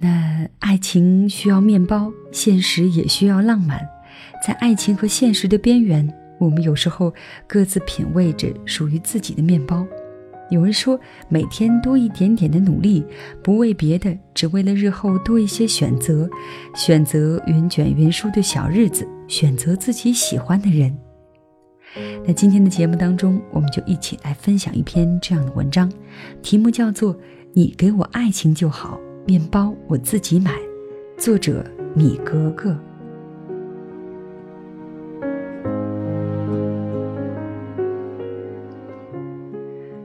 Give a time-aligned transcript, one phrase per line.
[0.00, 3.80] 那爱情需要面包，现实也需要浪漫，
[4.46, 7.12] 在爱情和现实的边缘，我们有时候
[7.48, 9.84] 各自品味着属于自己的面包。
[10.50, 10.98] 有人说，
[11.28, 13.04] 每天多一点点的努力，
[13.42, 16.30] 不为别的，只为了日后多一些选择，
[16.74, 20.96] 选择云卷云舒的小日子，选择自己喜欢的人。
[22.24, 25.92] 那今天的节目当中，我们就一起来分享一篇这样的文章，
[26.40, 27.14] 题目叫做
[27.52, 30.52] 《你给我爱情就好，面包我自己买》，
[31.18, 31.62] 作者
[31.94, 32.74] 米格格。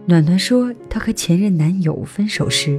[0.05, 2.77] 暖暖说，她和前任男友分手时，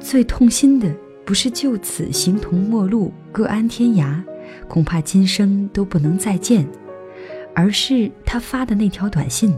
[0.00, 0.90] 最痛心的
[1.26, 4.18] 不是就此形同陌路、各安天涯，
[4.66, 6.66] 恐怕今生都不能再见，
[7.54, 9.54] 而是他发的那条短信：“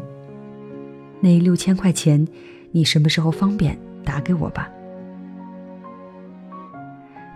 [1.23, 2.27] 那六千块钱，
[2.73, 4.69] 你什么时候方便打给我吧？”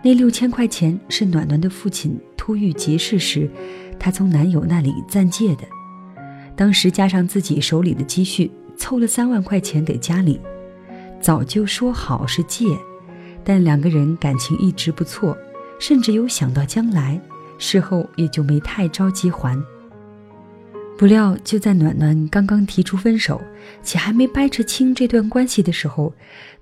[0.02, 3.50] 那六千块钱是暖暖的父亲突遇急事时，
[3.98, 5.64] 她从男友那里暂借的，
[6.56, 8.50] 当时加上自己手里的积蓄。
[8.80, 10.40] 凑了三万块钱给家里，
[11.20, 12.64] 早就说好是借，
[13.42, 15.36] 但两个人感情一直不错，
[15.80, 17.20] 甚至有想到将来，
[17.58, 19.60] 事后也就没太着急还。
[20.96, 23.42] 不料就在暖暖刚刚提出分手，
[23.82, 26.14] 且还没掰扯清这段关系的时候，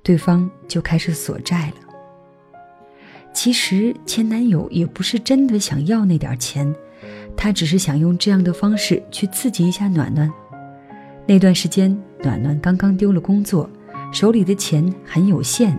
[0.03, 1.86] 对方就开始索债了。
[3.37, 6.75] 其实前男友也不是真的想要那点钱，
[7.37, 10.33] 他只是想用这样的方式去刺激一下暖暖。
[11.27, 13.69] 那段时间，暖暖刚刚丢了工作，
[14.11, 15.79] 手里的钱很有限。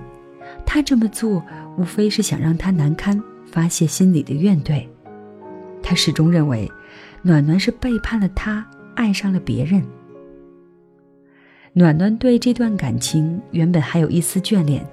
[0.67, 1.43] 他这么做，
[1.79, 4.85] 无非是想让他难堪，发泄心里的怨怼。
[5.81, 6.71] 他始终认为，
[7.23, 9.83] 暖暖是背叛了他，爱上了别人。
[11.73, 14.85] 暖暖对这段感情原本还有一丝眷恋，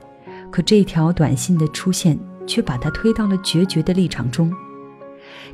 [0.50, 4.52] 可这条短信的出现，却把他推到了决绝的立场中。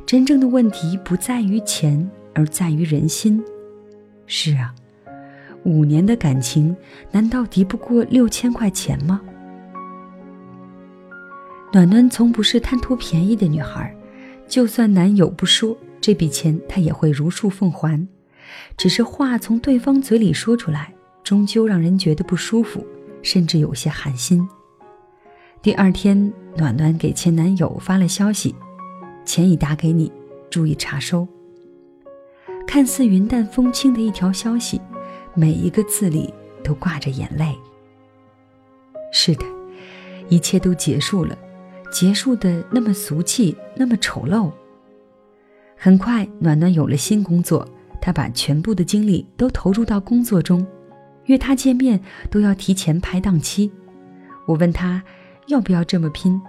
[0.05, 3.43] 真正的问题不在于钱，而在于人心。
[4.25, 4.73] 是啊。
[5.63, 6.75] 五年的感情，
[7.11, 9.21] 难道敌不过六千块钱吗？
[11.71, 13.95] 暖暖从不是贪图便宜的女孩，
[14.47, 18.07] 就算男友不说这笔钱，她也会如数奉还。
[18.75, 20.91] 只是话从对方嘴里说出来，
[21.23, 22.83] 终究让人觉得不舒服，
[23.21, 24.49] 甚至有些寒心。
[25.63, 28.55] 第二天，暖暖给前男友发了消息
[29.23, 30.11] ：“钱已打给你，
[30.49, 31.27] 注意查收。”
[32.65, 34.81] 看似云淡风轻的一条消息。
[35.35, 37.55] 每一个字里都挂着眼泪。
[39.13, 39.45] 是的，
[40.29, 41.37] 一切都结束了，
[41.89, 44.51] 结束的那么俗气，那么丑陋。
[45.77, 47.65] 很快，暖暖有了新工作，
[48.01, 50.65] 她把全部的精力都投入到工作中，
[51.25, 52.01] 约他见面
[52.31, 53.71] 都要提前排档期。
[54.47, 55.01] 我问他
[55.47, 56.41] 要不要这么拼，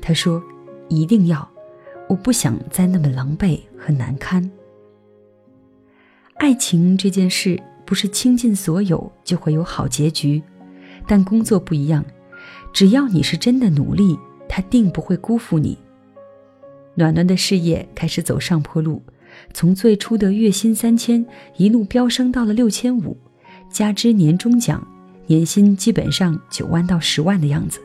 [0.00, 0.42] 他说
[0.88, 1.48] 一定要，
[2.08, 4.50] 我不想再那么狼狈和难堪。
[6.36, 7.60] 爱情这件事。
[7.88, 10.42] 不是倾尽所有就会有好结局，
[11.06, 12.04] 但工作不一样，
[12.70, 14.14] 只要你是真的努力，
[14.46, 15.78] 他定不会辜负你。
[16.96, 19.02] 暖暖的事业开始走上坡路，
[19.54, 21.24] 从最初的月薪三千
[21.56, 23.16] 一路飙升到了六千五，
[23.70, 24.86] 加之年终奖，
[25.26, 27.80] 年薪基本上九万到十万的样子。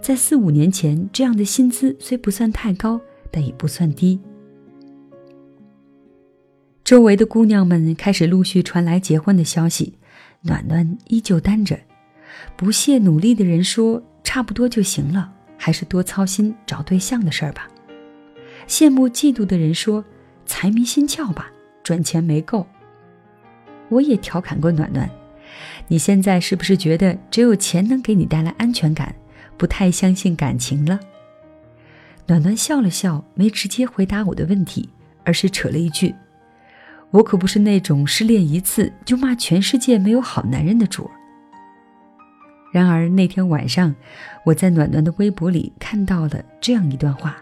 [0.00, 4.20] 在四五年前，这样的薪资虽不算太高，但也不算低。
[6.84, 9.94] 周围的姑娘们开始陆续传来结婚的消息，
[10.42, 11.78] 暖暖依旧单着。
[12.56, 17.68] 不懈努力的人说：“差不多就行了，还是多操心找对象的事儿吧。”
[18.66, 20.04] 羡慕嫉妒的人说
[20.46, 21.50] ：“财迷心窍吧，
[21.82, 22.66] 赚钱没够。”
[23.90, 25.08] 我也调侃过暖暖
[25.88, 29.14] ：“你现在是不是觉得只有钱能给你带来安全感，
[29.60, 30.98] 不太相信感情了？”
[32.26, 34.88] 暖暖笑了笑，没直接回答我的问题，
[35.22, 36.14] 而是扯了一句。
[37.10, 41.10] 我可不是那种失恋一次就骂全世界没有好男人的主儿。
[42.72, 43.94] 然而那天晚上，
[44.46, 47.36] 我在暖暖的微博里看到了这样一段话：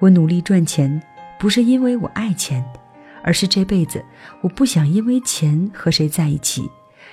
[0.00, 1.00] 我努力赚钱，
[1.38, 2.64] 不是因为我爱钱，
[3.22, 4.02] 而是这辈子
[4.40, 6.68] 我不想因为钱和谁在一起，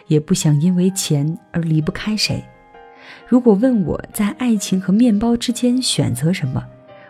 [0.07, 2.41] 也不想因为钱而离不开谁。
[3.27, 6.63] 如果问我在爱情和面包之间选择什么，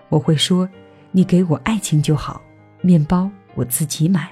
[0.09, 0.67] 我会说，
[1.11, 2.41] 你给我爱情就好，
[2.81, 4.29] 面包我自己买。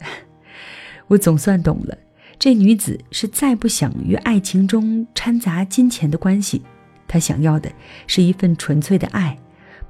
[1.08, 1.96] 我总算懂了，
[2.38, 6.62] 这女子是再不想与爱情中掺杂金钱的关系，
[7.06, 7.70] 她想要的
[8.06, 9.38] 是一份纯粹的爱，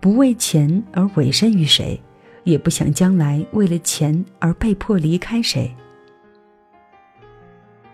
[0.00, 2.00] 不为钱而委身于谁，
[2.44, 5.74] 也不想将来为了钱而被迫离开谁。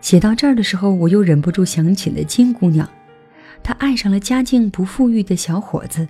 [0.05, 2.87] 写到这儿的时候，我又忍不住想起了金姑娘，
[3.63, 6.07] 她爱上了家境不富裕的小伙子，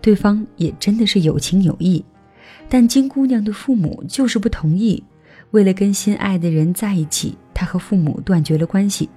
[0.00, 2.02] 对方也真的是有情有义，
[2.70, 5.04] 但金姑娘的父母就是不同意。
[5.50, 9.10] 为了跟心爱的人在一起，她和父母断绝了关系，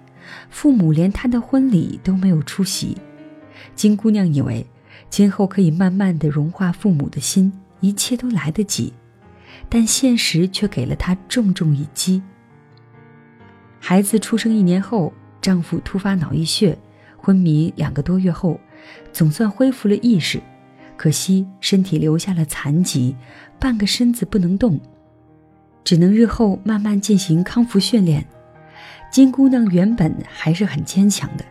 [0.49, 2.97] 父母连她的婚礼都没有出席。
[3.75, 4.67] 金姑娘以为
[5.09, 8.91] 今后可以慢慢的融化父母的心，一切都来得及，
[9.69, 12.21] 但现实却给了她重重一击。
[13.89, 16.77] 孩子出生一年后，丈夫突发脑溢血，
[17.15, 18.59] 昏迷两个多月后，
[19.13, 20.41] 总算恢复了意识，
[20.97, 23.15] 可惜身体留下了残疾，
[23.57, 24.77] 半个身子不能动。
[25.85, 28.27] 只能日后慢慢进行康复训练。
[29.09, 31.45] 金姑娘原本还是很坚强的，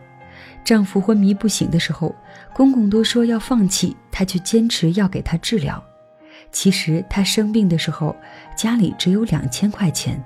[0.63, 2.15] 丈夫昏迷不醒的时候，
[2.53, 5.83] 公公都说要放弃，她却坚持要给他治疗。
[6.51, 8.15] 其实她生病的时候，
[8.55, 10.23] 家里只有两千块钱，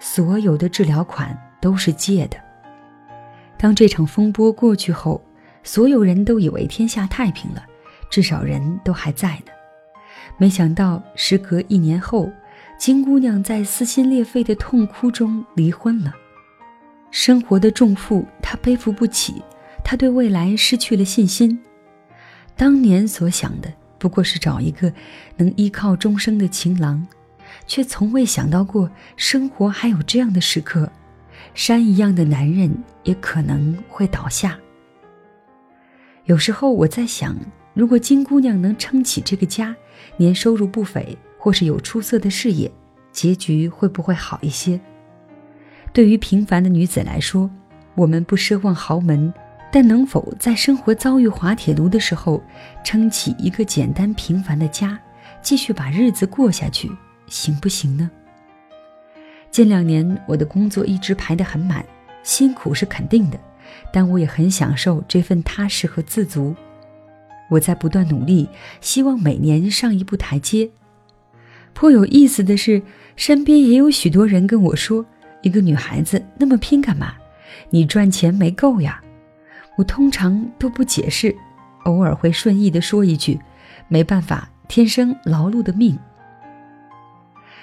[0.00, 2.36] 所有的治疗款都是借的。
[3.56, 5.22] 当这场风波过去后，
[5.62, 7.64] 所有人都以为天下太平了，
[8.10, 9.52] 至少人都还在呢。
[10.38, 12.28] 没想到时隔一年后。
[12.78, 16.14] 金姑娘在撕心裂肺的痛哭中离婚了，
[17.10, 19.42] 生活的重负她背负不起，
[19.84, 21.60] 她对未来失去了信心。
[22.56, 24.90] 当年所想的不过是找一个
[25.36, 27.06] 能依靠终生的情郎，
[27.70, 30.90] 却从未想到过生活还有这样的时刻，
[31.54, 32.68] 山一样的男人
[33.04, 34.58] 也可能会倒下。
[36.24, 37.36] 有时候我在想，
[37.72, 39.76] 如果金姑娘能撑起这个家，
[40.16, 41.16] 年收入不菲。
[41.42, 42.70] 或是有出色的事业，
[43.12, 44.78] 结局会不会好一些？
[45.90, 47.50] 对于平凡的女子来说，
[47.94, 49.32] 我们不奢望豪门，
[49.72, 52.42] 但能否在生活遭遇滑铁卢的时候，
[52.84, 55.00] 撑起一个简单平凡的家，
[55.40, 56.92] 继续把日子过下去，
[57.30, 58.10] 行不行呢？
[59.50, 61.84] 近两年我的工作一直排得很满，
[62.22, 63.40] 辛苦是肯定的，
[63.92, 66.54] 但我也很享受这份踏实和自足。
[67.48, 68.48] 我在不断努力，
[68.80, 70.70] 希望每年上一步台阶。
[71.72, 72.82] 颇有意思的是，
[73.16, 75.06] 身边也有许多人跟我说
[75.42, 77.14] ：“一个女孩子那么拼干嘛？
[77.70, 79.02] 你赚钱没够呀？”
[79.78, 81.34] 我通常都不解释，
[81.84, 83.38] 偶尔会顺意的说一句
[83.88, 85.98] ：“没办法，天生劳碌的命。”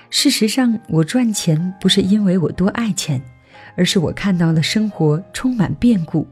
[0.09, 3.21] 事实上，我赚钱不是因为我多爱钱，
[3.75, 6.25] 而是我看到了生活充满变故，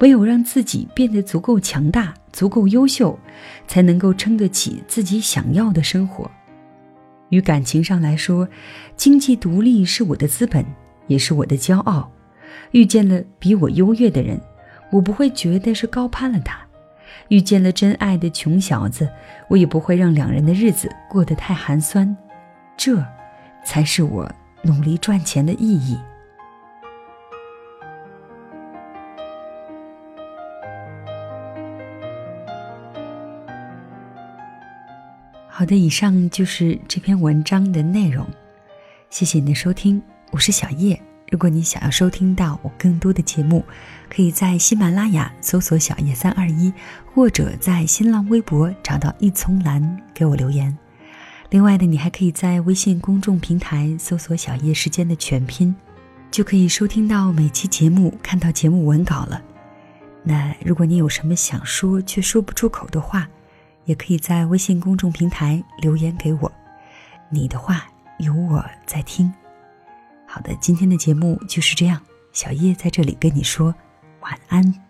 [0.00, 3.18] 唯有让自己变得足够强大、足够优秀，
[3.66, 6.30] 才能够撑得起自己想要的生活。
[7.30, 8.46] 与感情上来说，
[8.96, 10.64] 经济独立是我的资本，
[11.06, 12.10] 也是我的骄傲。
[12.70, 14.38] 遇见了比我优越的人，
[14.92, 16.58] 我不会觉得是高攀了他；
[17.28, 19.08] 遇见了真爱的穷小子，
[19.48, 22.16] 我也不会让两人的日子过得太寒酸。
[22.76, 23.04] 这，
[23.64, 24.30] 才是我
[24.62, 25.98] 努力赚钱的意义。
[35.48, 38.26] 好的，以上就是这篇文章的内容。
[39.08, 41.00] 谢谢你的收听，我是小叶。
[41.30, 43.64] 如果你想要收听到我更多的节目，
[44.10, 46.72] 可以在喜马拉雅搜索“小叶三二一”，
[47.14, 50.76] 或者在新浪微博找到一丛蓝给我留言。
[51.50, 55.74] 另外呢，你还可以在微信公众平台搜索“小叶时间”的全拼，
[56.30, 59.40] 就可以收听到每期节目，看到节目文稿了。
[60.24, 63.28] 那如果你有什么想说却说不出口的话，
[63.84, 66.50] 也可以在微信公众平台留言给我，
[67.30, 67.86] 你的话
[68.18, 69.32] 有我在听。
[70.26, 72.00] 好的，今天的节目就是这样，
[72.32, 73.72] 小叶在这里跟你说
[74.22, 74.83] 晚安。